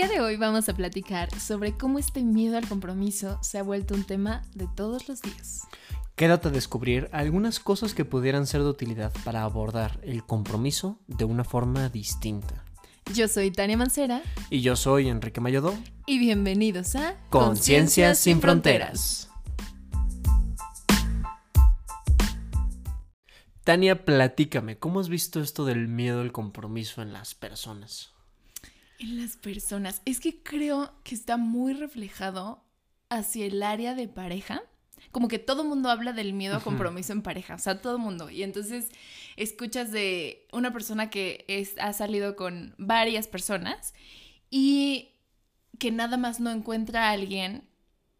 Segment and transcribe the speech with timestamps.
[0.00, 3.94] día de hoy vamos a platicar sobre cómo este miedo al compromiso se ha vuelto
[3.94, 5.68] un tema de todos los días.
[6.16, 11.26] Quédate a descubrir algunas cosas que pudieran ser de utilidad para abordar el compromiso de
[11.26, 12.64] una forma distinta.
[13.12, 14.22] Yo soy Tania Mancera.
[14.48, 15.74] Y yo soy Enrique Mayodó.
[16.06, 19.28] Y bienvenidos a Conciencias sin Fronteras.
[23.64, 28.14] Tania, platícame, ¿cómo has visto esto del miedo al compromiso en las personas?
[29.00, 30.02] En las personas.
[30.04, 32.62] Es que creo que está muy reflejado
[33.08, 34.62] hacia el área de pareja.
[35.10, 38.28] Como que todo mundo habla del miedo a compromiso en pareja, o sea, todo mundo.
[38.28, 38.90] Y entonces
[39.36, 43.94] escuchas de una persona que ha salido con varias personas
[44.50, 45.08] y
[45.78, 47.66] que nada más no encuentra a alguien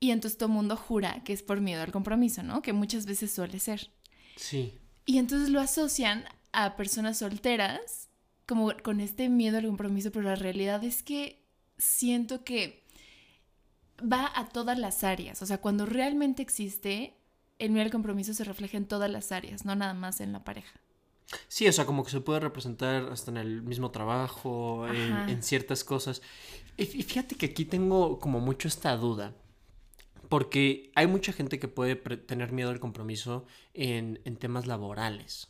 [0.01, 2.63] y entonces todo mundo jura que es por miedo al compromiso, ¿no?
[2.63, 3.91] Que muchas veces suele ser.
[4.37, 4.79] Sí.
[5.05, 8.09] Y entonces lo asocian a personas solteras
[8.51, 11.41] como con este miedo al compromiso, pero la realidad es que
[11.79, 12.85] siento que
[14.01, 15.41] va a todas las áreas.
[15.41, 17.15] O sea, cuando realmente existe,
[17.61, 20.43] el miedo al compromiso se refleja en todas las áreas, no nada más en la
[20.43, 20.81] pareja.
[21.47, 25.85] Sí, o sea, como que se puede representar hasta en el mismo trabajo, en, ciertas
[25.85, 26.21] cosas.
[26.77, 29.33] Y fíjate que aquí tengo como mucho esta duda.
[30.29, 35.50] Porque hay mucha gente que puede tener miedo al compromiso en, en temas laborales.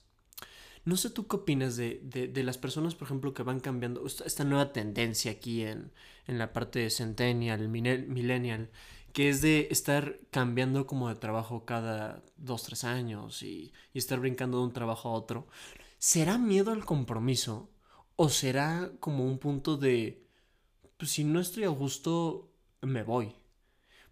[0.84, 4.44] No sé tú qué opinas de, de, las personas, por ejemplo, que van cambiando esta,
[4.44, 5.92] nueva tendencia aquí en,
[6.26, 8.70] en la parte de Centennial, Millennial,
[9.12, 14.20] que es de estar cambiando como de trabajo cada dos, tres años y, y estar
[14.20, 15.46] brincando de un trabajo a otro.
[15.98, 17.70] ¿Será miedo al compromiso?
[18.16, 20.26] ¿O será como un punto de,
[20.96, 23.34] pues si no estoy a gusto, me voy?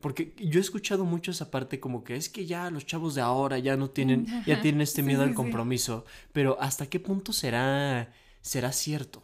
[0.00, 3.20] Porque yo he escuchado mucho esa parte como que es que ya los chavos de
[3.20, 6.04] ahora ya no tienen, ya tienen este miedo al compromiso.
[6.32, 9.22] Pero ¿hasta qué punto será, será cierto?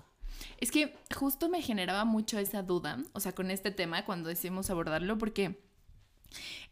[0.59, 4.71] Es que justo me generaba mucho esa duda, o sea, con este tema cuando decidimos
[4.71, 5.61] abordarlo, porque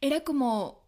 [0.00, 0.86] era como,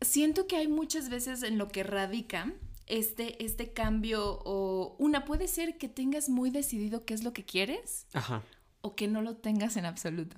[0.00, 2.52] siento que hay muchas veces en lo que radica
[2.86, 7.44] este, este cambio o una puede ser que tengas muy decidido qué es lo que
[7.44, 8.42] quieres Ajá.
[8.80, 10.36] o que no lo tengas en absoluto.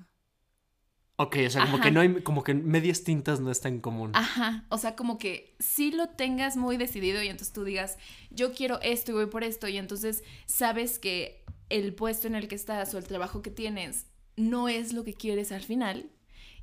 [1.20, 4.12] Ok, o sea, como que no hay, como que medias tintas no es tan común.
[4.14, 7.98] Ajá, o sea, como que sí lo tengas muy decidido y entonces tú digas,
[8.30, 12.46] yo quiero esto y voy por esto y entonces sabes que el puesto en el
[12.46, 16.08] que estás o el trabajo que tienes no es lo que quieres al final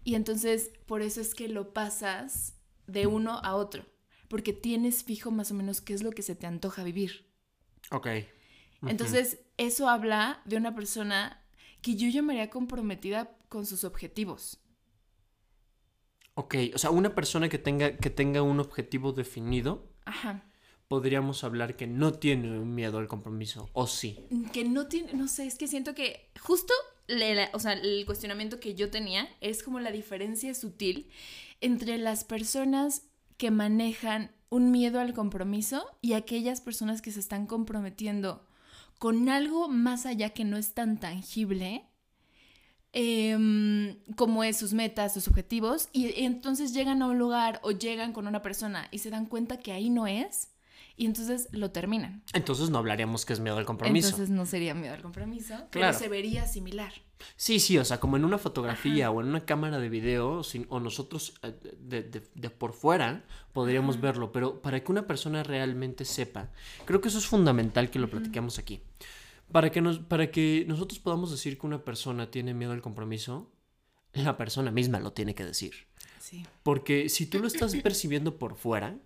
[0.06, 2.56] y entonces por eso es que lo pasas
[2.88, 3.86] de uno a otro,
[4.30, 7.30] porque tienes fijo más o menos qué es lo que se te antoja vivir.
[7.92, 8.08] Ok.
[8.88, 11.42] Entonces, eso habla de una persona
[11.86, 14.58] que yo llamaría comprometida con sus objetivos.
[16.34, 20.50] Ok, o sea, una persona que tenga, que tenga un objetivo definido, Ajá.
[20.88, 24.26] podríamos hablar que no tiene un miedo al compromiso, o sí.
[24.52, 26.74] Que no tiene, no sé, es que siento que justo,
[27.54, 31.12] o sea, el cuestionamiento que yo tenía es como la diferencia sutil
[31.62, 33.04] entre las personas
[33.38, 38.44] que manejan un miedo al compromiso y aquellas personas que se están comprometiendo
[39.00, 41.86] con algo más allá que no es tan tangible,
[42.94, 48.14] em, como es sus metas, sus objetivos, y entonces llegan a un lugar o llegan
[48.14, 50.55] con una persona y se dan cuenta que ahí no es,
[50.98, 52.24] y entonces lo terminan.
[52.34, 54.10] Entonces no hablaríamos que es miedo al compromiso.
[54.10, 56.94] Entonces no sería miedo al compromiso, pero se vería similar.
[57.36, 60.80] Sí, sí, o sea, como en una fotografía o en una cámara de video, o
[60.80, 66.52] nosotros eh, de, por fuera podríamos verlo, pero para que una persona realmente sepa,
[66.86, 68.82] creo que eso es fundamental que lo platiquemos aquí.
[69.52, 73.52] Para que, nos, para que nosotros podamos decir que una persona tiene miedo al compromiso,
[74.14, 75.74] la persona misma lo tiene que decir.
[76.20, 76.46] Sí.
[76.64, 78.98] Porque si tú lo estás percibiendo por fuera,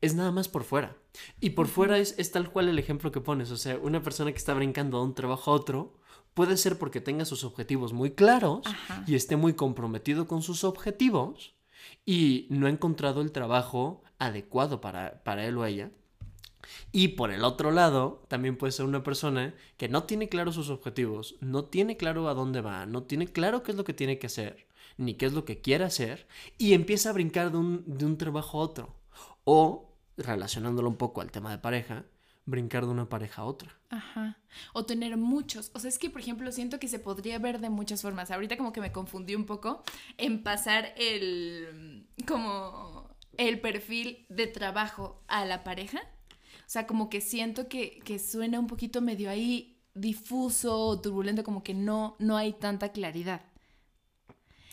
[0.00, 0.96] es nada más por fuera.
[1.40, 3.50] Y por fuera es, es, tal cual el ejemplo que pones.
[3.50, 5.94] O sea, una persona que está brincando de un trabajo a otro
[6.34, 8.66] puede ser porque tenga sus objetivos muy claros
[9.06, 11.54] y esté muy comprometido con sus objetivos
[12.04, 15.90] y no ha encontrado el trabajo adecuado para, para él o ella.
[16.92, 20.70] Y por el otro lado, también puede ser una persona que no tiene claro sus
[20.70, 24.18] objetivos, no tiene claro a dónde va, no tiene claro qué es lo que tiene
[24.18, 26.26] que hacer, ni qué es lo que quiere hacer,
[26.56, 28.94] y empieza a brincar de un, de un trabajo a otro.
[29.44, 32.04] O, relacionándolo un poco al tema de pareja,
[32.46, 33.74] brincar de una pareja a otra.
[33.90, 34.38] Ajá.
[34.72, 35.70] O tener muchos.
[35.74, 38.30] O sea, es que, por ejemplo, siento que se podría ver de muchas formas.
[38.30, 39.82] Ahorita como que me confundí un poco
[40.18, 46.00] en pasar el, como, el perfil de trabajo a la pareja.
[46.60, 51.62] O sea, como que siento que, que suena un poquito medio ahí difuso, turbulento, como
[51.62, 53.42] que no, no hay tanta claridad.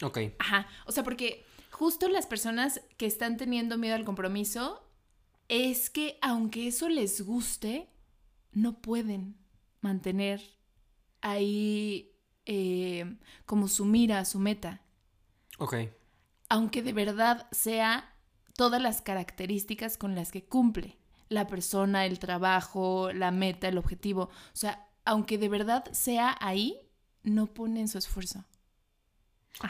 [0.02, 0.18] Ok.
[0.40, 0.68] Ajá.
[0.86, 1.46] O sea, porque
[1.82, 4.88] justo las personas que están teniendo miedo al compromiso
[5.48, 7.90] es que aunque eso les guste,
[8.52, 9.36] no pueden
[9.82, 10.44] mantener
[11.22, 12.12] ahí
[12.46, 13.18] eh,
[13.48, 14.84] como su mira, su meta.
[15.58, 15.76] Ok.
[16.50, 18.14] Aunque de verdad sea
[18.56, 21.00] todas las características con las que cumple
[21.30, 24.26] la persona, el trabajo, la meta, el objetivo.
[24.26, 26.80] O sea, aunque de verdad sea ahí,
[27.24, 28.46] no ponen su esfuerzo.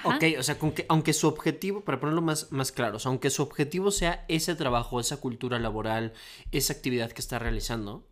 [0.03, 3.91] Ok, o sea, que, aunque su objetivo, para ponerlo más, más claro, aunque su objetivo
[3.91, 6.13] sea ese trabajo, esa cultura laboral,
[6.51, 8.07] esa actividad que está realizando,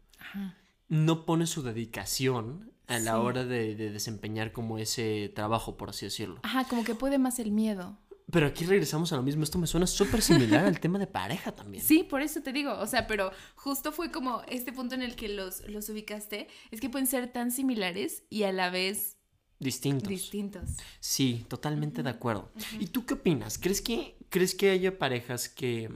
[0.90, 6.40] no pone su dedicación a la hora de, desempeñar como ese trabajo, por así decirlo.
[6.44, 7.98] Ajá, como que puede más el miedo.
[8.32, 9.44] Pero aquí regresamos a lo mismo.
[9.44, 11.84] Esto me suena súper similar al tema de pareja también.
[11.84, 12.78] Sí, por eso te digo.
[12.78, 16.48] O sea, pero justo fue como este punto en el que los, los ubicaste.
[16.70, 19.19] Es que pueden ser tan similares y a la vez
[19.60, 20.08] distintos.
[20.08, 20.70] Distintos.
[21.00, 22.52] Sí, totalmente de acuerdo.
[22.80, 23.58] ¿Y tú qué opinas?
[23.58, 25.90] ¿Crees que, ¿crees que haya parejas que,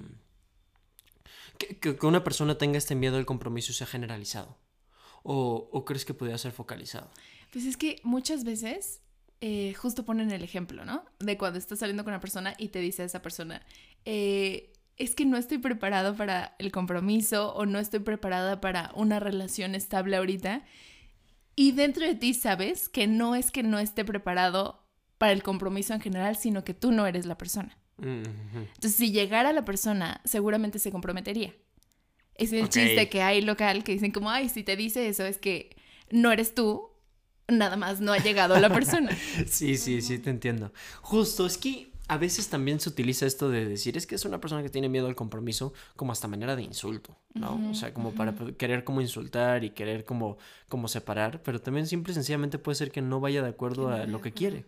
[1.58, 4.58] que, que una persona tenga este miedo al compromiso y sea generalizado?
[5.24, 7.10] ¿O, ¿O, crees que podría ser focalizado?
[7.52, 9.00] Pues es que muchas veces
[9.46, 11.06] eh, justo ponen el ejemplo, ¿no?
[11.20, 13.62] De cuando estás saliendo con una persona y te dice a esa persona,
[14.06, 19.20] eh, es que no estoy preparado para el compromiso o no estoy preparada para una
[19.20, 20.64] relación estable ahorita.
[21.56, 24.84] Y dentro de ti sabes que no es que no esté preparado
[25.18, 27.78] para el compromiso en general, sino que tú no eres la persona.
[28.02, 31.54] Entonces, si llegara la persona, seguramente se comprometería.
[32.36, 35.38] Es el chiste que hay local que dicen como, ay, si te dice eso es
[35.38, 35.76] que
[36.10, 36.90] no eres tú,
[37.48, 39.16] nada más no ha llegado la persona.
[39.48, 40.74] sí, sí, sí, te entiendo.
[41.02, 44.42] Justo, es que a veces también se utiliza esto de decir, es que es una
[44.42, 47.70] persona que tiene miedo al compromiso como hasta manera de insulto, ¿no?
[47.72, 52.12] o sea, como para querer como insultar y querer como, como separar, pero también simple
[52.12, 54.66] y sencillamente puede ser que no vaya de acuerdo a lo que quiere.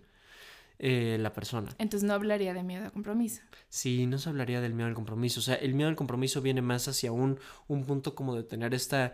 [0.77, 1.73] Eh, la persona.
[1.77, 3.41] Entonces no hablaría de miedo al compromiso.
[3.69, 5.39] Sí, no se hablaría del miedo al compromiso.
[5.39, 7.39] O sea, el miedo al compromiso viene más hacia un,
[7.69, 9.13] un punto como de tener esta,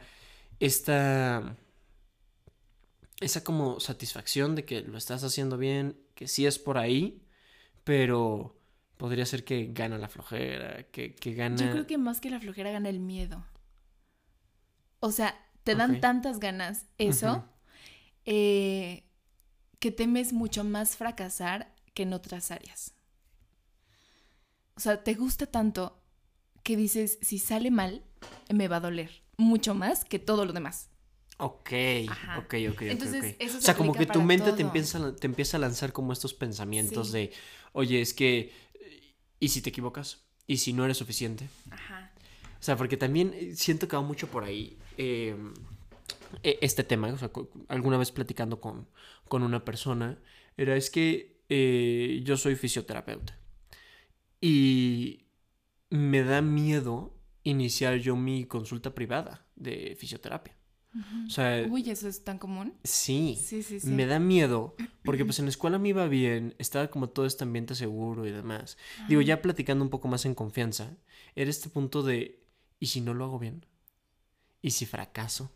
[0.60, 1.56] esta,
[3.20, 7.22] esa como satisfacción de que lo estás haciendo bien, que sí es por ahí,
[7.84, 8.58] pero
[8.98, 11.56] podría ser que gana la flojera, que, que gana...
[11.58, 13.44] Yo creo que más que la flojera gana el miedo.
[15.00, 17.44] O sea, te dan tantas ganas eso,
[18.26, 19.04] eh,
[19.80, 22.94] que temes mucho más fracasar que en otras áreas.
[24.76, 26.02] O sea, te gusta tanto
[26.64, 28.04] que dices, si sale mal,
[28.54, 30.90] me va a doler mucho más que todo lo demás.
[31.44, 31.72] Ok,
[32.38, 35.60] ok, ok, Entonces, Eso o sea, como que tu mente te empieza, te empieza a
[35.60, 37.32] lanzar como estos pensamientos de,
[37.74, 38.54] oye, es que,
[39.40, 40.22] ¿y si te equivocas?
[40.46, 41.50] ¿Y si no eres suficiente?
[41.72, 42.12] Ajá.
[42.60, 45.52] O sea, porque también eh, siento que va mucho por ahí em,
[46.44, 47.08] e, este tema.
[47.08, 47.32] O sea,
[47.70, 48.88] alguna vez platicando con,
[49.28, 50.20] con una persona,
[50.58, 53.36] era es que eh, yo soy fisioterapeuta.
[54.40, 55.26] Y
[55.90, 60.61] me da miedo iniciar yo mi consulta privada de fisioterapia.
[61.70, 62.74] Uy, ¿eso es tan común?
[62.84, 66.90] Sí, sí, sí, Me da miedo, porque pues en la escuela me iba bien, estaba
[66.90, 68.78] como todo este ambiente seguro y demás.
[69.08, 70.98] Digo, ya platicando un poco más en confianza,
[71.36, 72.44] era este punto de,
[72.80, 73.66] ¿y si no lo hago bien?
[74.62, 75.52] ¿Y si fracaso?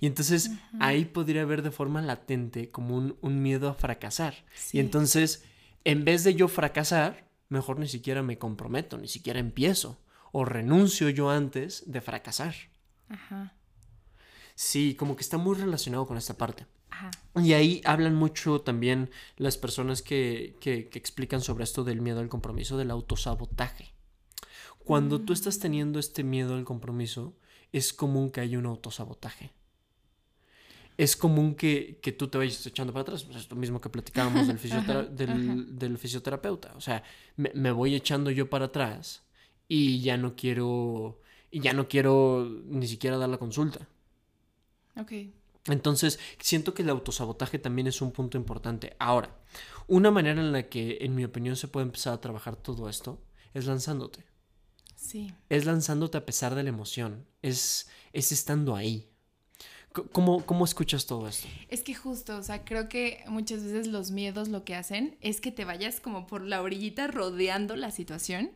[0.00, 4.34] Y entonces ahí podría haber de forma latente como un, un miedo a fracasar.
[4.72, 5.44] Y entonces,
[5.84, 9.98] en vez de yo fracasar, mejor ni siquiera me comprometo, ni siquiera empiezo.
[10.32, 12.54] O renuncio yo antes de fracasar.
[13.08, 13.55] Ajá.
[14.56, 16.66] Sí, como que está muy relacionado con esta parte.
[17.34, 22.30] Y ahí hablan mucho también las personas que, que, explican sobre esto del miedo al
[22.30, 23.92] compromiso, del autosabotaje.
[24.78, 25.60] Cuando tú estás mm.
[25.60, 27.36] teniendo este miedo al compromiso,
[27.70, 29.52] es común que haya un autosabotaje.
[30.96, 33.26] Es común que, que tú te vayas echando para atrás.
[33.36, 36.72] Es lo mismo que platicábamos del, del, fisioterapeuta.
[36.76, 37.02] O sea,
[37.36, 39.22] me, me, voy echando yo para atrás
[39.68, 41.20] y ya no quiero.
[41.50, 43.86] Y ya no quiero ni siquiera dar la consulta.
[44.96, 45.12] Ok.
[45.66, 48.94] Entonces, siento que el autosabotaje también es un punto importante.
[48.98, 49.36] Ahora,
[49.88, 53.22] una manera en la que, en mi opinión, se puede empezar a trabajar todo esto
[53.54, 54.24] es lanzándote.
[54.94, 55.32] Sí.
[55.48, 57.26] Es lanzándote a pesar de la emoción.
[57.42, 59.08] Es, es estando ahí.
[60.12, 61.48] ¿Cómo, ¿Cómo escuchas todo esto?
[61.68, 65.40] Es que justo, o sea, creo que muchas veces los miedos lo que hacen es
[65.40, 68.50] que te vayas como por la orillita rodeando la situación.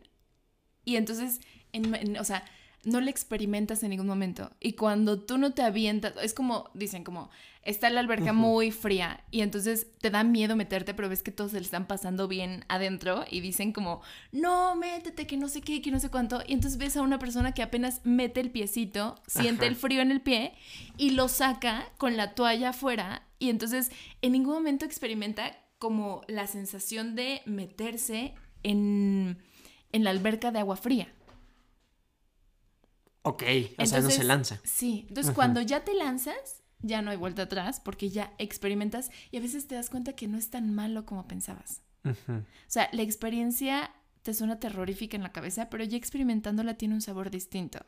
[0.84, 1.40] Y entonces,
[1.72, 2.44] en, o sea,
[2.84, 4.50] no la experimentas en ningún momento.
[4.60, 7.30] Y cuando tú no te avientas, es como, dicen, como,
[7.62, 11.50] está la alberca muy fría y entonces te da miedo meterte, pero ves que todos
[11.50, 14.00] se le están pasando bien adentro y dicen como,
[14.32, 16.42] no, métete, que no sé qué, que no sé cuánto.
[16.46, 20.10] Y entonces ves a una persona que apenas mete el piecito, siente el frío en
[20.10, 20.54] el pie
[20.96, 23.90] y lo saca con la toalla afuera y entonces
[24.22, 29.38] en ningún momento experimenta como la sensación de meterse en,
[29.92, 31.12] en la alberca de agua fría.
[33.22, 33.42] Ok,
[33.78, 34.60] o sea, no se lanza.
[34.64, 39.36] Sí, entonces cuando ya te lanzas, ya no hay vuelta atrás porque ya experimentas y
[39.36, 41.82] a veces te das cuenta que no es tan malo como pensabas.
[42.04, 42.12] O
[42.66, 47.30] sea, la experiencia te suena terrorífica en la cabeza, pero ya experimentándola tiene un sabor
[47.30, 47.80] distinto.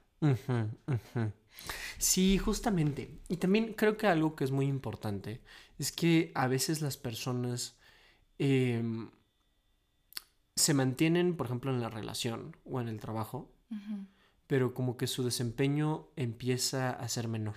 [1.99, 3.19] Sí, justamente.
[3.29, 5.41] Y también creo que algo que es muy importante
[5.79, 7.77] es que a veces las personas
[8.39, 9.11] em,
[10.57, 13.51] se mantienen, por ejemplo, en la relación o en el trabajo,
[14.53, 17.57] pero como que su desempeño empieza a ser menor.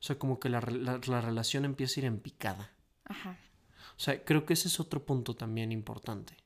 [0.00, 2.72] O sea, como que la, relación empieza a ir en picada.
[3.04, 3.38] Ajá.
[3.96, 6.36] O sea, creo que ese es otro punto también importante.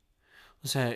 [0.62, 0.94] O sea,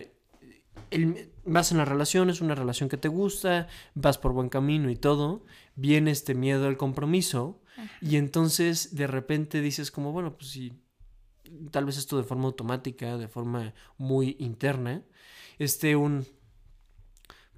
[1.45, 4.95] vas en la relación, es una relación que te gusta, vas por buen camino y
[4.95, 7.63] todo, viene este miedo al compromiso
[8.01, 10.79] y entonces de repente dices como, bueno, pues sí,
[11.71, 15.01] tal vez esto de forma automática, de forma muy interna,
[15.57, 16.27] este un,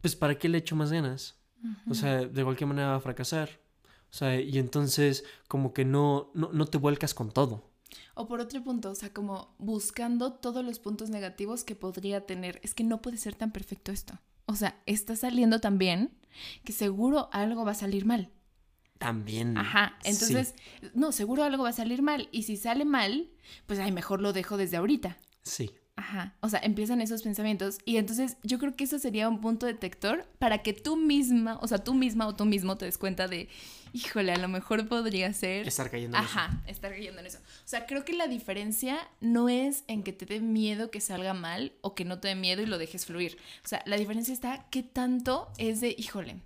[0.01, 1.37] pues ¿para qué le echo más ganas?
[1.89, 3.61] O sea, de cualquier manera va a fracasar.
[4.09, 7.71] O sea, y entonces como que no, no, te vuelcas con todo.
[8.13, 12.59] O por otro punto, o sea, como buscando todos los puntos negativos que podría tener.
[12.63, 14.19] Es que no puede ser tan perfecto esto.
[14.47, 16.17] O sea, está saliendo tan bien
[16.65, 18.31] que seguro algo va a salir mal.
[18.97, 19.57] También.
[19.57, 20.55] Ajá, entonces,
[20.93, 22.27] no, seguro algo va a salir mal.
[22.31, 23.31] Y si sale mal,
[23.65, 25.17] pues ay, mejor lo dejo desde ahorita.
[25.41, 25.71] Sí.
[26.11, 29.65] Ajá, o sea, empiezan esos pensamientos y entonces yo creo que eso sería un punto
[29.65, 33.29] detector para que tú misma, o sea, tú misma o tú mismo te des cuenta
[33.29, 33.47] de,
[33.93, 35.65] híjole, a lo mejor podría ser...
[35.65, 36.33] Estar cayendo en eso.
[36.33, 37.37] Ajá, estar cayendo en eso.
[37.37, 41.33] O sea, creo que la diferencia no es en que te dé miedo que salga
[41.33, 43.37] mal o que no te dé miedo y lo dejes fluir.
[43.63, 46.41] O sea, la diferencia está qué tanto es de, híjole,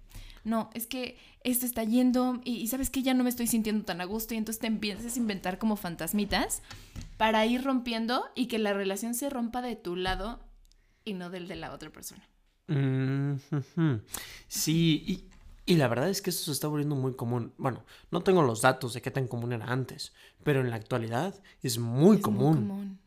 [0.45, 3.99] no, es que esto está yendo y, sabes que ya no me estoy sintiendo tan
[3.99, 6.61] a gusto y entonces te empiezas a inventar como fantasmitas
[7.17, 10.39] para ir rompiendo y que la relación se rompa de tu lado
[11.03, 12.23] y no del de la otra persona.
[14.47, 15.27] Sí,
[15.65, 17.53] y, la verdad es que esto se está volviendo muy común.
[17.57, 21.33] Bueno, no tengo los datos de qué tan común era antes, pero en la actualidad
[21.63, 22.99] es muy común.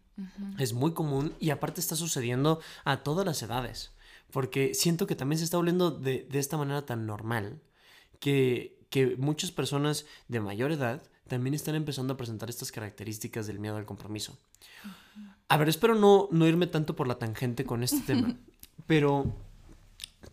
[0.58, 3.92] Es muy común y aparte está sucediendo a todas las edades.
[4.30, 7.60] Porque siento que también se está volviendo de, esta manera tan normal
[8.20, 13.58] que, que muchas personas de mayor edad también están empezando a presentar estas características del
[13.58, 14.36] miedo al compromiso.
[15.48, 18.36] A ver, espero no, no irme tanto por la tangente con este tema,
[18.86, 19.34] pero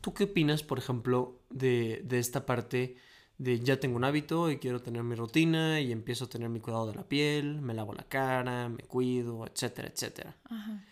[0.02, 2.98] ¿tú qué opinas, por ejemplo, de, de, esta parte
[3.38, 6.60] de ya tengo un hábito y quiero tener mi rutina y empiezo a tener mi
[6.60, 10.36] cuidado de la piel, me lavo la cara, me cuido, etcétera, etcétera?
[10.46, 10.84] Ajá.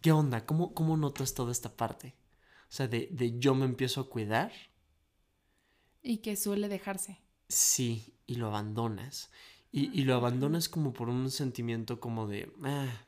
[0.00, 0.46] ¿Qué onda?
[0.46, 2.14] ¿Cómo, cómo notas toda esta parte?
[2.68, 4.52] O sea, de, de yo me empiezo a cuidar.
[6.02, 7.20] Y que suele dejarse.
[7.48, 9.30] Sí, y lo abandonas.
[9.72, 13.07] Y, y lo abandonas como por un sentimiento como de, ah,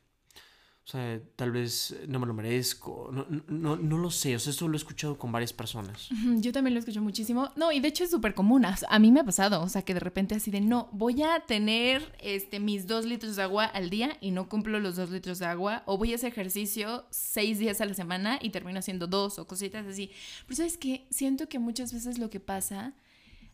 [0.91, 3.09] sea, tal vez no me lo merezco.
[3.11, 4.35] No, no, no lo sé.
[4.35, 6.09] O sea, esto lo he escuchado con varias personas.
[6.39, 7.51] Yo también lo escucho muchísimo.
[7.55, 8.65] No, y de hecho es súper común.
[8.65, 9.61] A mí me ha pasado.
[9.61, 13.37] O sea, que de repente así de, no, voy a tener este, mis dos litros
[13.37, 15.83] de agua al día y no cumplo los dos litros de agua.
[15.85, 19.47] O voy a hacer ejercicio seis días a la semana y termino haciendo dos o
[19.47, 20.11] cositas así.
[20.45, 22.93] Pero sabes que siento que muchas veces lo que pasa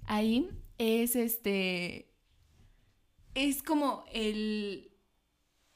[0.05, 2.11] ahí es este...
[3.35, 4.96] Es como el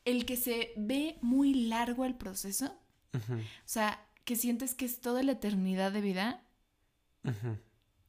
[0.05, 2.77] el que se ve muy largo el proceso,
[3.13, 3.19] o
[3.65, 6.43] sea, que sientes que es toda la eternidad de vida.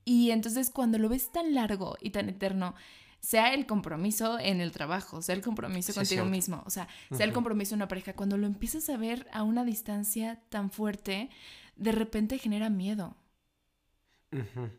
[0.04, 2.74] Y entonces cuando lo ves tan largo y tan eterno,
[3.20, 7.32] sea el compromiso en el trabajo, sea el compromiso contigo mismo, o sea, sea el
[7.32, 11.30] compromiso en una pareja, cuando lo empiezas a ver a una distancia tan fuerte,
[11.76, 13.16] de repente genera miedo.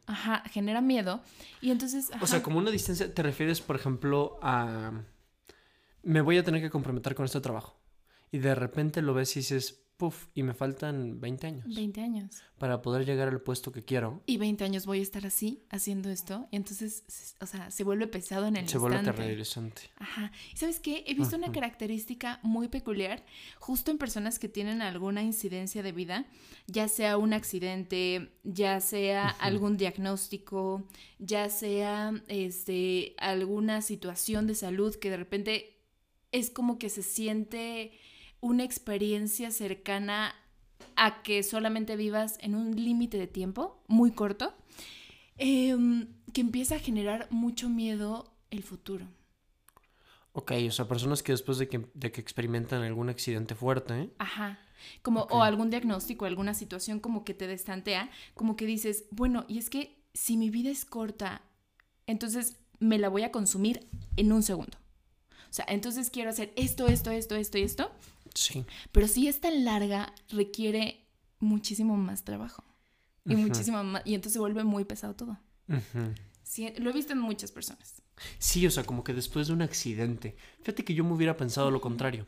[0.08, 1.22] Ajá, genera miedo.
[1.62, 2.12] Y entonces...
[2.20, 5.04] O sea, como una distancia, ¿te refieres, por ejemplo, a
[6.04, 7.80] me voy a tener que comprometer con este trabajo.
[8.32, 11.76] Y de repente lo ves y dices, puff, y me faltan 20 años.
[11.76, 12.44] 20 años.
[12.58, 14.24] Para poder llegar al puesto que quiero.
[14.26, 16.48] Y 20 años voy a estar así, haciendo esto.
[16.52, 19.84] Y entonces, o sea, se vuelve pesado en el Se vuelve interesante.
[19.98, 20.32] Ajá.
[20.54, 21.04] ¿Y sabes qué?
[21.08, 23.24] He visto una característica muy peculiar
[23.60, 26.26] justo en personas que tienen alguna incidencia de vida,
[26.68, 30.88] ya sea un accidente, ya sea algún diagnóstico,
[31.20, 35.73] ya sea este, alguna situación de salud que de repente
[36.34, 37.94] es como que se siente
[38.42, 40.36] una experiencia cercana
[40.98, 44.54] a que solamente vivas en un límite de tiempo muy corto,
[45.38, 49.08] em, que empieza a generar mucho miedo el futuro.
[50.34, 54.10] Ok, o sea, personas que después de que, de que experimentan algún accidente fuerte.
[54.18, 54.60] Ajá.
[55.04, 59.60] Como, o algún diagnóstico, alguna situación como que te destantea, como que dices, bueno, y
[59.60, 61.44] es que si mi vida es corta,
[62.08, 63.88] entonces me la voy a consumir
[64.18, 64.83] en un segundo.
[65.54, 67.92] O sea, entonces quiero hacer esto, esto, esto, esto y esto.
[68.34, 68.66] Sí.
[68.92, 71.06] Pero si es tan larga, requiere
[71.38, 72.64] muchísimo más trabajo.
[73.24, 74.02] Y muchísimo más.
[74.04, 75.38] Y entonces se vuelve muy pesado todo.
[75.68, 78.02] lo he visto en muchas personas.
[78.40, 80.36] Sí, o sea, como que después de un accidente.
[80.64, 82.26] Fíjate que yo me hubiera pensado lo contrario.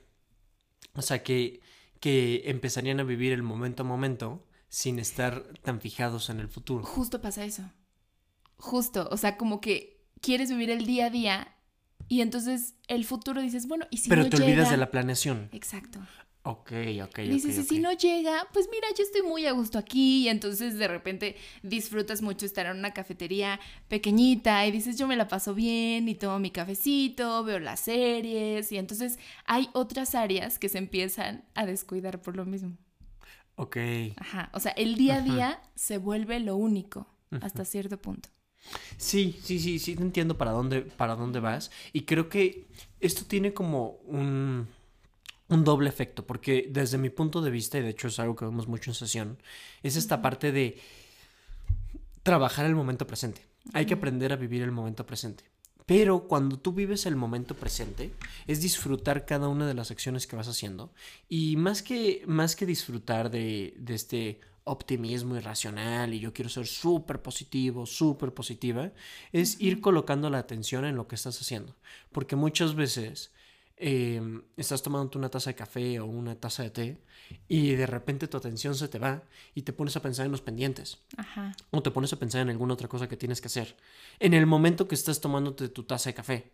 [0.94, 1.62] O sea, que,
[2.00, 6.86] que empezarían a vivir el momento a momento sin estar tan fijados en el futuro.
[6.86, 7.64] Justo pasa eso.
[8.58, 11.55] Justo, o sea, como que quieres vivir el día a día
[12.08, 15.50] y entonces el futuro dices, bueno, y si Pero te olvidas de la planeación.
[15.52, 16.00] Exacto.
[16.48, 17.20] Ok, ok.
[17.22, 20.26] Dices, y si no llega, pues mira, yo estoy muy a gusto aquí.
[20.26, 25.16] Y entonces de repente disfrutas mucho estar en una cafetería pequeñita y dices, yo me
[25.16, 28.72] la paso bien y tomo mi cafecito, veo las series.
[28.72, 32.78] Y entonces hay otras áreas que se empiezan a descuidar por lo mismo.
[33.56, 33.78] Ok.
[34.18, 34.52] Ajá.
[34.54, 37.08] O sea, el día a día se vuelve lo único
[37.42, 38.30] hasta cierto punto.
[38.98, 41.72] Sí, sí, sí, sí, entiendo para dónde, para dónde vas.
[41.94, 42.66] Y creo que
[43.00, 44.68] esto tiene como un
[45.48, 48.46] un doble efecto, porque desde mi punto de vista, y de hecho es algo que
[48.46, 49.38] vemos mucho en sesión,
[49.84, 50.80] es esta parte de
[52.24, 53.46] trabajar el momento presente.
[53.74, 55.44] Hay que aprender a vivir el momento presente.
[55.86, 58.12] Pero cuando tú vives el momento presente,
[58.48, 60.92] es disfrutar cada una de las acciones que vas haciendo.
[61.30, 66.68] Y más que, más que disfrutar de, de este optimismo irracional y yo quiero ser
[66.68, 68.92] súper positivo, súper positiva,
[69.32, 71.76] es ir colocando la atención en lo que estás haciendo.
[72.12, 73.32] Porque muchas veces
[73.78, 77.02] Em, estás tomando una taza de café o una taza de té
[77.50, 80.42] y de repente tu atención se te va y te pones a pensar en los
[80.42, 81.00] pendientes.
[81.72, 83.76] O te pones a pensar en alguna otra cosa que tienes que hacer.
[84.20, 86.52] En el momento que estás tomándote tu taza de café.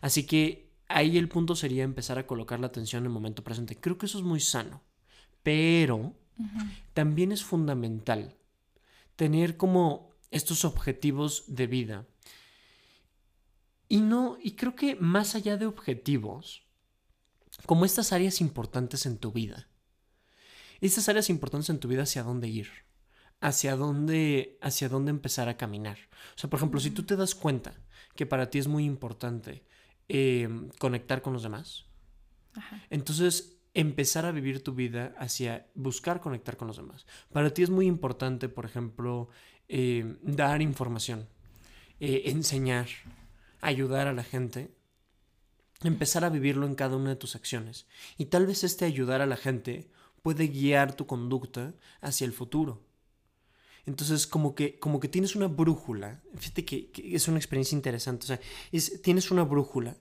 [0.00, 3.76] Así que ahí el punto sería empezar a colocar la atención en el momento presente.
[3.76, 4.82] Creo que eso es muy sano.
[5.42, 6.14] Pero
[6.92, 8.36] también es fundamental
[9.16, 12.06] tener como estos objetivos de vida.
[13.88, 16.64] Y no, y creo que más allá de objetivos,
[17.64, 19.68] como estas áreas importantes en tu vida,
[20.80, 22.68] estas áreas importantes en tu vida hacia dónde ir,
[23.40, 25.98] hacia dónde, hacia dónde empezar a caminar.
[26.34, 27.74] O sea, por ejemplo, si tú te das cuenta
[28.14, 29.64] que para ti es muy importante
[30.08, 31.86] em, conectar con los demás,
[32.90, 37.04] entonces empezar a vivir tu vida hacia buscar conectar con los demás.
[37.30, 39.28] Para ti es muy importante, por ejemplo,
[39.68, 41.28] em, dar información,
[42.00, 42.86] eh, enseñar,
[43.60, 44.74] ayudar a la gente,
[45.82, 47.86] empezar a vivirlo en cada una de tus acciones.
[48.16, 49.90] Y tal vez este ayudar a la gente
[50.22, 52.82] puede guiar tu conducta hacia el futuro.
[53.84, 56.22] Entonces, como que, como que tienes una brújula.
[56.34, 58.24] Fíjate que, es una experiencia interesante.
[58.24, 58.40] O sea,
[59.02, 59.98] tienes una brújula.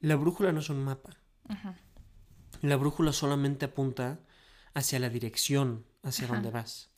[0.00, 1.16] La brújula no es un mapa.
[2.62, 4.20] La brújula solamente apunta
[4.72, 6.90] hacia la dirección, hacia dónde vas.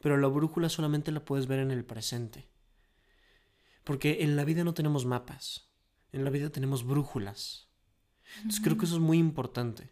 [0.00, 2.48] Pero la brújula solamente la puedes ver en el presente.
[3.82, 5.70] Porque en la vida no tenemos mapas,
[6.12, 7.68] en la vida tenemos brújulas.
[8.36, 9.90] Entonces creo que eso es muy importante.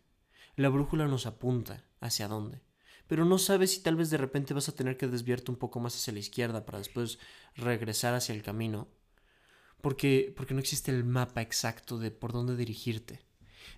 [0.56, 2.60] La brújula nos apunta hacia dónde.
[3.06, 5.80] Pero no sabes si tal vez de repente vas a tener que desviarte un poco
[5.80, 7.18] más hacia la izquierda para después
[7.54, 8.88] regresar hacia el camino.
[9.80, 13.20] Porque, porque no existe el mapa exacto de por dónde dirigirte.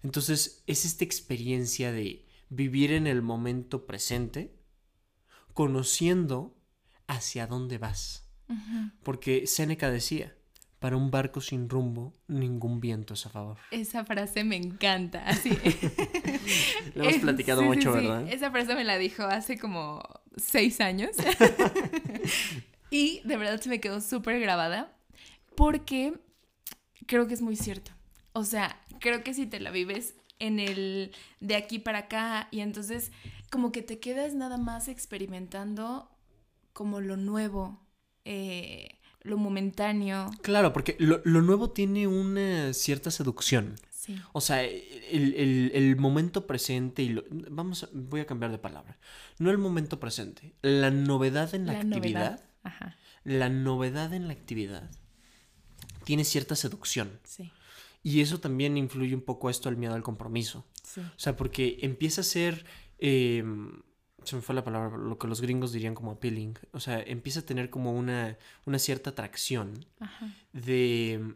[0.02, 4.54] Entonces es esta experiencia de vivir en el momento presente,
[5.52, 6.56] conociendo
[7.06, 8.28] hacia dónde vas.
[9.02, 10.36] Porque Séneca decía,
[10.78, 13.58] para un barco sin rumbo, ningún viento es a favor.
[13.70, 15.50] Esa frase me encanta, así.
[16.94, 18.28] Lo hemos platicado mucho, ¿verdad?
[18.30, 20.02] Esa frase me la dijo hace como
[20.36, 21.16] seis años.
[22.90, 24.96] y de verdad se me quedó súper grabada
[25.56, 26.14] porque
[27.06, 27.95] creo que es muy cierto.
[28.36, 32.60] O sea, creo que si te la vives en el de aquí para acá y
[32.60, 33.10] entonces
[33.50, 36.10] como que te quedas nada más experimentando
[36.74, 37.80] como lo nuevo,
[38.26, 40.30] eh, lo momentáneo.
[40.42, 43.76] Claro, porque lo, nuevo tiene una cierta seducción.
[43.90, 44.20] Sí.
[44.34, 48.98] O sea, el, momento presente y lo, vamos, voy a cambiar de palabra.
[49.38, 52.44] No el momento presente, la novedad en la, actividad.
[53.24, 54.90] La novedad en la actividad
[56.04, 57.18] tiene cierta seducción.
[57.24, 57.50] Sí.
[58.06, 60.64] Y eso también influye un poco esto al miedo al compromiso.
[60.84, 61.00] Sí.
[61.00, 62.64] O sea, porque empieza a ser
[63.00, 63.82] em,
[64.22, 66.56] se me fue la palabra, lo que los gringos dirían como appealing.
[66.70, 69.84] O sea, empieza a tener como una, una cierta atracción
[70.52, 71.34] de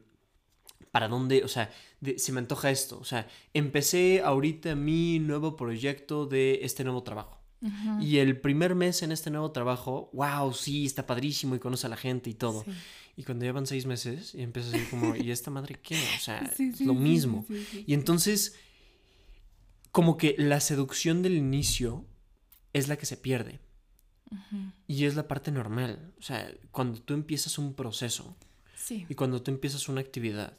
[0.92, 1.72] para dónde, o sea,
[2.16, 3.00] se me antoja esto.
[3.00, 7.40] O sea, empecé ahorita mi nuevo proyecto de este nuevo trabajo.
[8.00, 11.90] Y el primer mes en este nuevo trabajo, wow, sí, está padrísimo y conoce a
[11.90, 12.64] la gente y todo.
[13.20, 15.94] Y cuando llevan seis meses, y empieza a decir como, ¿y esta madre qué?
[16.16, 17.44] O sea, lo mismo.
[17.86, 18.56] Y entonces,
[19.92, 22.06] como que la seducción del inicio
[22.72, 23.60] es la que se pierde.
[24.86, 26.14] Y es la parte normal.
[26.18, 28.38] O sea, cuando tú empiezas un proceso
[28.88, 30.56] y cuando tú empiezas una actividad,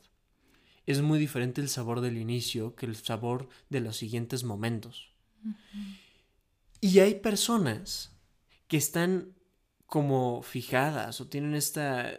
[0.85, 5.09] es muy diferente el sabor del inicio que el sabor de los siguientes momentos.
[6.79, 8.11] Y hay personas
[8.67, 9.33] que están
[9.91, 12.13] como fijadas o tienen esta,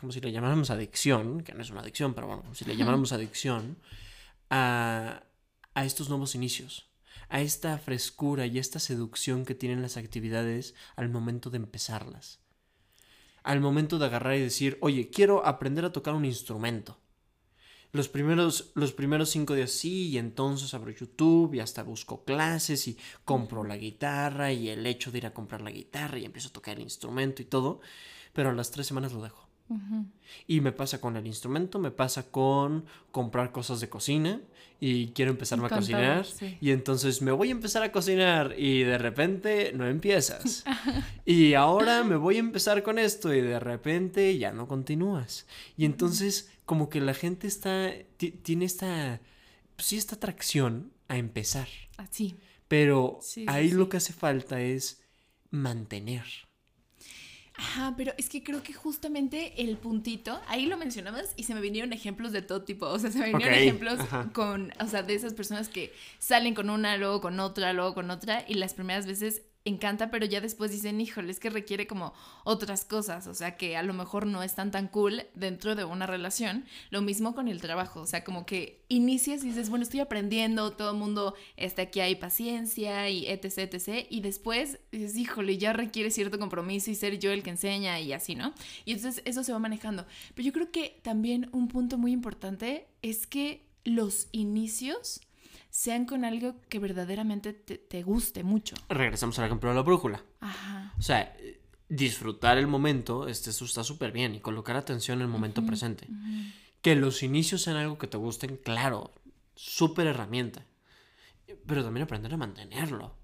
[0.00, 3.12] como si le llamáramos adicción, que no es una adicción, pero bueno, si le llamáramos
[3.12, 3.76] adicción,
[4.48, 5.22] a,
[5.74, 6.90] a estos nuevos inicios,
[7.28, 12.40] a esta frescura y esta seducción que tienen las actividades al momento de empezarlas.
[13.42, 17.01] Al momento de agarrar y decir, oye, quiero aprender a tocar un instrumento
[17.92, 22.88] los primeros, los primeros cinco días sí, y entonces abro YouTube y hasta busco clases
[22.88, 26.48] y compro la guitarra y el hecho de ir a comprar la guitarra y empiezo
[26.48, 27.80] a tocar el instrumento y todo,
[28.32, 29.51] pero a las tres semanas lo dejo.
[30.46, 34.40] Y me pasa con el instrumento, me pasa con comprar cosas de cocina
[34.80, 36.26] y quiero empezarme a cocinar.
[36.60, 40.64] Y entonces me voy a empezar a cocinar y de repente no empiezas.
[41.24, 45.46] y ahora me voy a empezar con esto y de repente ya no continúas.
[45.76, 47.92] Y entonces como que la gente está,
[48.42, 49.20] tiene esta,
[49.78, 51.68] sí, esta atracción a empezar.
[51.96, 52.34] Así.
[52.36, 55.02] Ah, Pero ahí lo que hace falta es
[55.50, 56.24] mantener.
[57.54, 61.60] Ajá, pero es que creo que justamente el puntito, ahí lo mencionabas y se me
[61.60, 63.98] vinieron ejemplos de todo tipo, o sea, se me vinieron ejemplos
[64.32, 68.10] con, o sea, de esas personas que salen con una, luego con otra, luego con
[68.10, 72.12] otra y las primeras veces encanta, pero ya después dicen, híjole, es que requiere como
[72.44, 76.06] otras cosas, o sea, que a lo mejor no están tan cool dentro de una
[76.06, 76.64] relación.
[76.90, 80.72] Lo mismo con el trabajo, o sea, como que inicias y dices, bueno, estoy aprendiendo,
[80.72, 84.06] todo el mundo está aquí, hay paciencia y etc, etc.
[84.10, 88.12] Y después dices, híjole, ya requiere cierto compromiso y ser yo el que enseña y
[88.12, 88.52] así, ¿no?
[88.84, 90.06] Y entonces eso se va manejando.
[90.34, 95.20] Pero yo creo que también un punto muy importante es que los inicios
[95.72, 98.76] sean con algo que verdaderamente te, guste mucho.
[98.90, 100.22] Regresamos al ejemplo de la brújula.
[100.40, 100.92] Ajá.
[100.98, 101.34] O sea,
[101.88, 106.08] disfrutar el momento, este, está súper bien y colocar atención en el momento presente.
[106.82, 109.14] Que los inicios sean algo que te gusten, claro,
[109.54, 110.66] súper herramienta.
[111.66, 113.16] Pero también aprender a mantenerlo.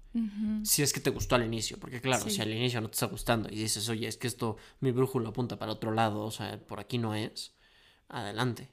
[0.63, 3.05] Si es que te gustó al inicio, porque claro, si al inicio no te está
[3.05, 6.59] gustando y dices, oye, es que esto, mi brújula apunta para otro lado, o sea,
[6.65, 7.53] por aquí no es,
[8.07, 8.71] adelante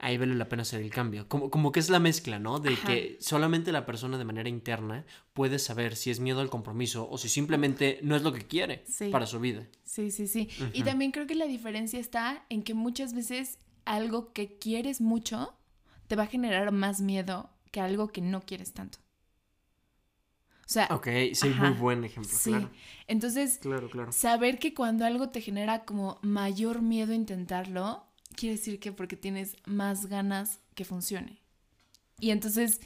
[0.00, 1.28] ahí vale la pena hacer el cambio.
[1.28, 2.58] Como, como que es la mezcla, ¿no?
[2.58, 7.08] De que solamente la persona de manera interna puede saber si es miedo al compromiso
[7.08, 9.66] o si simplemente no es lo que quiere para su vida.
[9.84, 10.48] Sí, sí, sí.
[10.72, 15.54] Y también creo que la diferencia está en que muchas veces algo que quieres mucho
[16.06, 18.98] te va a generar más miedo que algo que no quieres tanto.
[20.70, 22.30] O sea, ok, sí, muy buen ejemplo.
[22.32, 22.54] Sí.
[23.08, 24.12] Entonces, claro, claro.
[24.12, 29.56] saber que cuando algo te genera como mayor miedo intentarlo, quiere decir que porque tienes
[29.66, 31.40] más ganas que funcione.
[32.18, 32.80] Y entonces...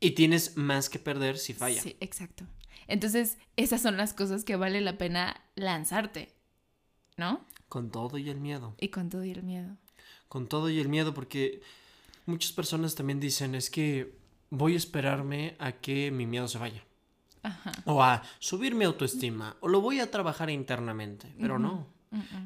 [0.00, 1.82] Y tienes más que perder si falla.
[1.82, 2.44] Sí, exacto.
[2.86, 6.34] Entonces, esas son las cosas que vale la pena lanzarte,
[7.16, 7.44] ¿no?
[7.68, 8.74] Con todo y el miedo.
[8.80, 9.76] Y con todo y el miedo.
[10.28, 11.60] Con todo y el miedo, porque
[12.26, 14.16] muchas personas también dicen, es que
[14.50, 16.82] voy a esperarme a que mi miedo se vaya.
[17.42, 17.72] Ajá.
[17.84, 21.86] O a subir mi autoestima, o lo voy a trabajar internamente, pero no.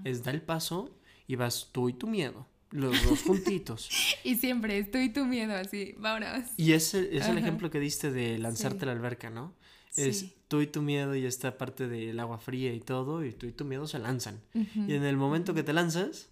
[0.04, 0.90] Es dar el paso
[1.26, 3.88] y vas tú y tu miedo, los dos juntitos.
[4.24, 6.48] y siempre es tú y tu miedo, así, vámonos.
[6.56, 9.54] Y ese es el ejemplo que diste de lanzarte a la alberca, ¿no?
[9.94, 13.46] Es tú y tu miedo y esta parte del agua fría y todo, y tú
[13.46, 14.40] y tu miedo se lanzan.
[14.54, 16.30] Y en el momento que te lanzas,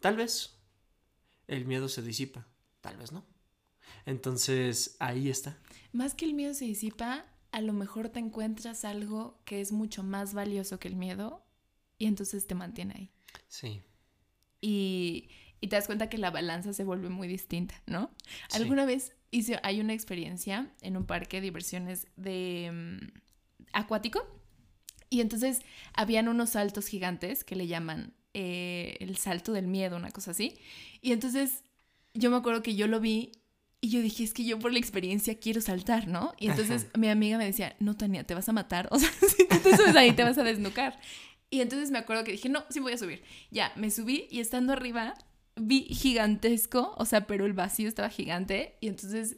[0.00, 0.60] tal vez
[1.48, 2.46] el miedo se disipa,
[2.80, 3.24] tal vez no.
[4.06, 5.58] Entonces, ahí está.
[5.92, 10.02] Más que el miedo se disipa, a lo mejor te encuentras algo que es mucho
[10.02, 11.44] más valioso que el miedo
[11.98, 13.10] y entonces te mantiene ahí.
[13.48, 13.82] Sí
[14.66, 15.28] y,
[15.60, 18.10] te das cuenta que la balanza se vuelve muy distinta, ¿no?
[18.52, 23.18] Alguna vez hice, hay una experiencia en un parque de diversiones de mm,
[23.72, 24.26] acuático
[25.08, 25.60] y entonces
[25.94, 30.58] habían unos saltos gigantes que le llaman eh, el salto del miedo, una cosa así.
[31.00, 31.64] Y entonces
[32.12, 33.32] yo me acuerdo que yo lo vi
[33.80, 36.34] y yo dije, es que yo por la experiencia quiero saltar, ¿no?
[36.38, 38.88] Y entonces mi amiga me decía, no, Tania, te vas a matar.
[38.92, 40.98] O sea, si tú te subes ahí, te vas a desnucar.
[41.54, 43.22] Y entonces me acuerdo que dije, no, sí voy a subir.
[43.52, 45.14] Ya, me subí y estando arriba
[45.54, 48.74] vi gigantesco, o sea, pero el vacío estaba gigante.
[48.80, 49.36] Y entonces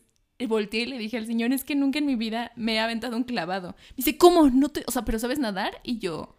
[0.49, 3.19] volteé y le dije al señor, es que nunca en mi vida me he aventado
[3.19, 3.77] un clavado.
[3.91, 4.49] Me dice, ¿cómo?
[4.49, 5.79] No te, o sea, pero ¿sabes nadar?
[5.83, 6.39] Y yo,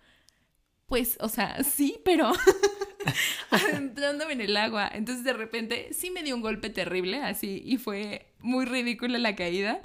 [0.88, 2.32] pues, o sea, sí, pero
[3.52, 4.90] adentrándome en el agua.
[4.92, 9.36] Entonces de repente sí me dio un golpe terrible, así, y fue muy ridícula la
[9.36, 9.82] caída.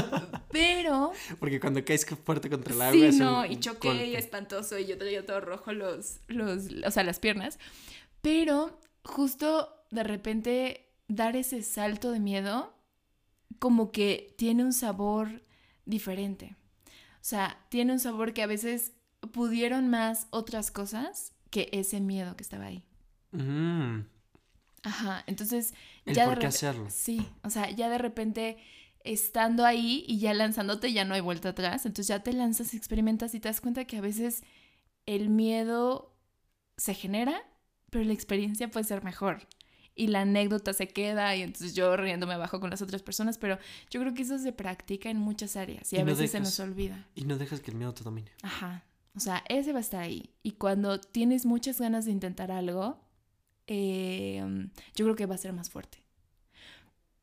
[0.50, 1.12] Pero.
[1.38, 3.12] Porque cuando caes fuerte contra el agua.
[3.12, 7.02] Sí, no, y choqué y espantoso, y yo traía todo rojo los, los, o sea,
[7.02, 7.58] las piernas.
[8.22, 12.74] Pero justo de repente dar ese salto de miedo,
[13.58, 15.42] como que tiene un sabor
[15.84, 16.56] diferente.
[16.86, 18.92] O sea, tiene un sabor que a veces
[19.32, 22.84] pudieron más otras cosas que ese miedo que estaba ahí.
[23.32, 24.00] Mm.
[24.86, 26.86] Ajá, entonces ya por qué hacerlo.
[26.90, 28.56] Sí, o sea, ya de repente
[29.02, 33.34] estando ahí y ya lanzándote ya no hay vuelta atrás, entonces ya te lanzas, experimentas
[33.34, 34.44] y te das cuenta que a veces
[35.04, 36.14] el miedo
[36.76, 37.42] se genera,
[37.90, 39.48] pero la experiencia puede ser mejor.
[39.96, 43.58] Y la anécdota se queda y entonces yo riéndome abajo con las otras personas, pero
[43.90, 47.08] yo creo que eso se practica en muchas áreas y, a veces se nos olvida.
[47.16, 48.30] Y no dejas que el miedo te domine.
[48.42, 48.84] Ajá.
[49.16, 50.30] O sea, ese va a estar ahí.
[50.42, 53.05] Y cuando tienes muchas ganas de intentar algo,
[53.66, 55.98] em, yo creo que va a ser más fuerte.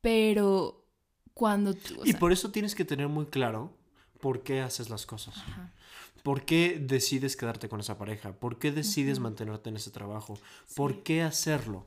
[0.00, 0.86] Pero
[1.32, 2.02] cuando tú...
[2.04, 3.76] y por eso tienes que tener muy claro
[4.20, 5.34] por qué haces las cosas.
[6.22, 8.32] ¿Por qué decides quedarte con esa pareja?
[8.32, 10.38] ¿Por qué decides mantenerte en ese trabajo?
[10.74, 11.84] ¿Por qué hacerlo?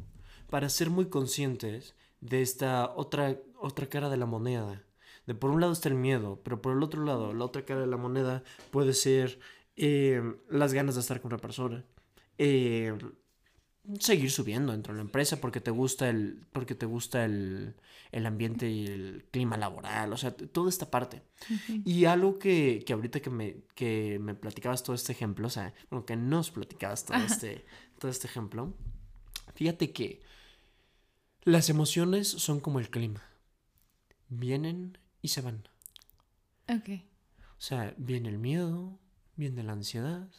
[0.50, 4.84] Para ser muy conscientes de esta otra, otra cara de la moneda.
[5.26, 7.82] De por un lado está el miedo, pero por el otro lado, la otra cara
[7.82, 9.40] de la moneda puede ser
[9.76, 11.84] eh, las ganas de estar con una persona.
[12.38, 12.96] Eh,
[14.00, 17.76] seguir subiendo dentro de la empresa porque te gusta el, porque te gusta el,
[18.12, 21.24] el ambiente y el clima laboral, o sea, toda esta parte.
[21.86, 25.74] Y algo que, que ahorita que me, que me platicabas todo este ejemplo, o sea,
[25.90, 27.66] bueno, que nos platicabas todo este,
[28.00, 28.74] todo este ejemplo,
[29.56, 30.22] fíjate que
[31.44, 33.24] las emociones son como el clima.
[34.30, 35.68] Vienen y se van.
[36.68, 36.90] Ok.
[37.58, 39.00] O sea, viene el miedo,
[39.36, 40.30] viene la ansiedad,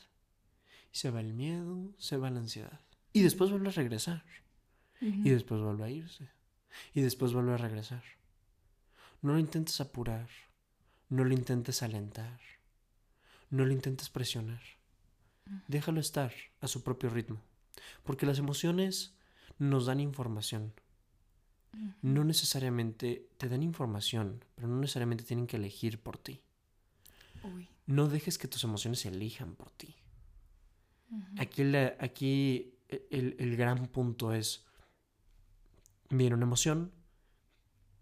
[0.93, 2.81] se va el miedo, se va la ansiedad.
[3.13, 4.25] Y después vuelve a regresar.
[5.01, 6.29] Y después vuelve a irse.
[6.95, 8.03] Y después vuelve a regresar.
[9.23, 10.29] No lo intentes apurar.
[11.09, 12.41] No lo intentes alentar.
[13.51, 14.63] No lo intentes presionar.
[15.67, 17.41] Déjalo estar a su propio ritmo.
[18.05, 19.15] Porque las emociones
[19.59, 20.75] nos dan información.
[22.03, 26.43] No necesariamente te dan información, pero no necesariamente tienen que elegir por ti.
[27.87, 29.97] No dejes que tus emociones elijan por ti.
[31.39, 31.63] Aquí,
[32.01, 34.65] aquí el, gran punto es,
[36.11, 36.93] viene una emoción,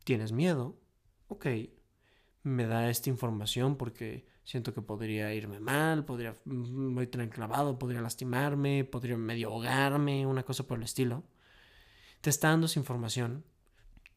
[0.04, 0.78] tienes miedo,
[1.28, 1.46] ok,
[2.42, 8.00] me da esta información porque siento que podría irme mal, podría, mm, voy a podría
[8.00, 11.24] lastimarme, podría medio ahogarme, una cosa por el estilo.
[12.20, 13.44] Te está dando esa información,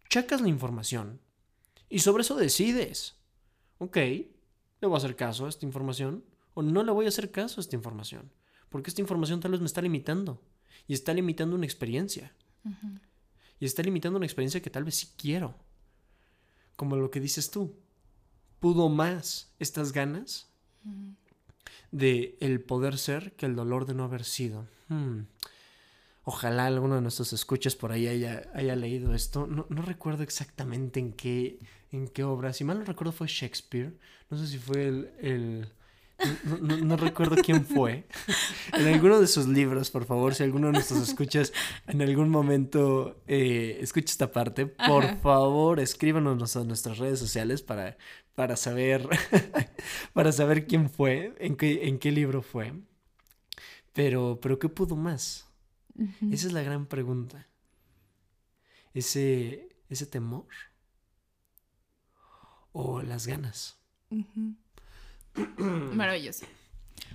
[0.10, 1.19] checas la información
[1.89, 3.17] y sobre eso decides,
[3.79, 7.32] ok, le voy a hacer caso a esta información o no le voy a hacer
[7.32, 8.32] caso a esta información,
[8.69, 10.39] porque esta información tal vez me está limitando
[10.88, 12.32] y está limitando una experiencia.
[13.60, 15.55] Y está limitando una experiencia que tal vez sí quiero.
[16.75, 17.75] Como lo que dices tú.
[18.60, 20.49] Pudo más estas ganas
[21.91, 24.67] de el poder ser que el dolor de no haber sido.
[24.88, 25.21] Hmm.
[26.23, 29.47] Ojalá alguno de nuestros escuchas por ahí haya, haya leído esto.
[29.47, 31.60] No, no, recuerdo exactamente en qué,
[31.91, 32.53] en qué obra.
[32.53, 33.97] Si mal no recuerdo fue Shakespeare.
[34.29, 35.71] No sé si fue el
[36.84, 38.08] no, recuerdo quién fue.
[38.73, 41.53] En alguno de sus libros, por favor, si alguno de nuestros escuchas
[41.88, 47.97] en algún momento eh, escucha esta parte, por favor, escríbanos a nuestras redes sociales para,
[48.36, 49.08] para saber
[50.13, 52.73] para saber quién fue, en qué, en qué libro fue.
[53.93, 55.47] Pero, pero ¿qué pudo más?
[56.32, 57.47] Esa es la gran pregunta.
[58.93, 60.47] Ese, ese temor
[62.71, 63.77] o las ganas.
[65.58, 66.46] Maravilloso.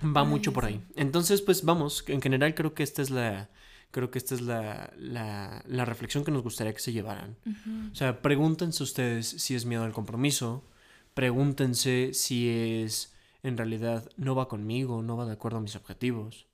[0.03, 0.81] Va mucho por ahí.
[0.95, 3.49] Entonces, pues vamos, en general creo que esta es la,
[3.91, 7.37] creo que esta es la, la, reflexión que nos gustaría que se llevaran.
[7.91, 10.65] O sea, pregúntense ustedes si es miedo al compromiso,
[11.13, 16.47] pregúntense si es en realidad no va conmigo, no va de acuerdo a mis objetivos.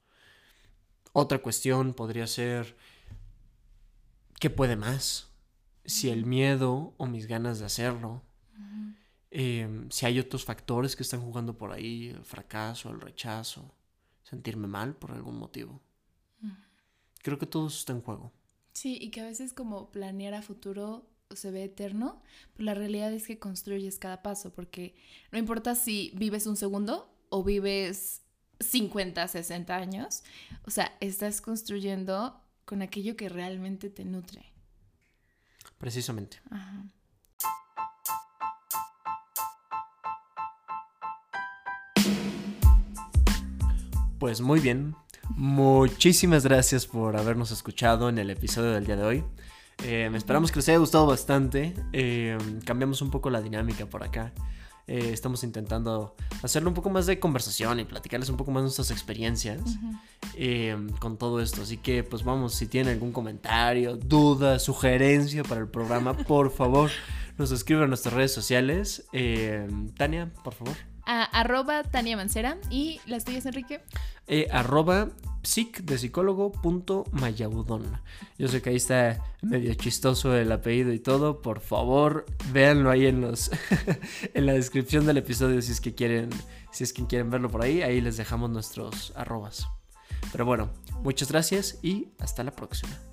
[1.13, 2.75] Otra cuestión podría ser,
[4.39, 5.31] ¿qué puede más?
[5.85, 8.23] Si el miedo o mis ganas de hacerlo.
[9.33, 13.73] Em, si hay otros factores que están jugando por ahí, el fracaso, el rechazo,
[14.23, 15.81] sentirme mal por algún motivo.
[17.23, 18.33] Creo que todo eso está en juego.
[18.73, 22.21] Sí, y que a veces como planear a futuro se ve eterno,
[22.53, 24.95] pero la realidad es que construyes cada paso, porque
[25.31, 28.23] no importa si vives un segundo o vives
[28.59, 30.23] 50, 60 años,
[30.65, 34.43] o sea, estás construyendo con aquello que realmente te nutre.
[35.77, 36.41] Precisamente.
[36.49, 36.85] Ajá.
[44.21, 44.95] Pues muy bien.
[45.29, 49.23] Muchísimas gracias por habernos escuchado en el episodio del día de hoy.
[49.83, 51.73] Eh, esperamos que les haya gustado bastante.
[51.91, 54.31] Eh, cambiamos un poco la dinámica por acá.
[54.85, 58.91] Eh, estamos intentando hacerle un poco más de conversación y platicarles un poco más nuestras
[58.91, 59.59] experiencias
[60.99, 61.63] con todo esto.
[61.63, 66.91] Así que, pues vamos, si tienen algún comentario, duda, sugerencia para el programa, por favor,
[67.39, 69.03] nos escriben a nuestras redes sociales.
[69.97, 73.81] Tania, por favor a arroba Tania Mancera y las tuyas, Enrique.
[74.27, 75.09] eh, arroba
[75.43, 77.05] psic de psicólogo punto
[78.37, 81.41] Yo sé que ahí está medio chistoso el apellido y todo.
[81.41, 83.51] Por favor, véanlo ahí en los
[84.33, 86.29] en la descripción del episodio si es que quieren,
[86.71, 87.81] si es que quieren verlo por ahí.
[87.81, 89.67] Ahí les dejamos nuestros arrobas.
[90.31, 90.69] Pero bueno,
[91.01, 93.10] muchas gracias y hasta la próxima.